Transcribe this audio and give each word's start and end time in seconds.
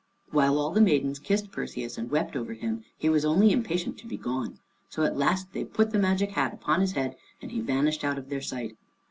While 0.31 0.57
all 0.57 0.71
the 0.71 0.81
maidens 0.81 1.19
kissed 1.19 1.51
Perseus 1.51 1.95
and 1.95 2.09
wept 2.09 2.35
over 2.35 2.53
him, 2.55 2.83
he 2.97 3.07
was 3.07 3.23
only 3.23 3.51
impatient 3.51 3.99
to 3.99 4.07
be 4.07 4.17
gone. 4.17 4.57
So 4.89 5.03
at 5.03 5.15
last 5.15 5.53
they 5.53 5.63
put 5.63 5.91
the 5.91 5.99
magic 5.99 6.31
hat 6.31 6.55
upon 6.55 6.81
his 6.81 6.93
head, 6.93 7.15
and 7.39 7.51
he 7.51 7.61
vanished 7.61 8.03
out 8.03 8.17
of 8.17 8.29
their 8.29 8.41
sight. 8.41 8.77